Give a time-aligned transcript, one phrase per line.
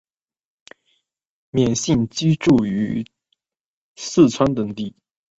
[1.51, 3.05] 兔姓居民多住于
[3.95, 4.95] 四川等地。